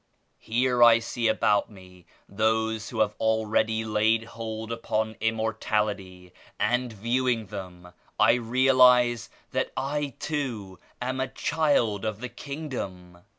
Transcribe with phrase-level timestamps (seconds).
[0.39, 6.91] Here I see about me those who have already laid hold upon Immor tality, and
[6.91, 13.19] viewing them I realize that I too am a child of the Kingdom.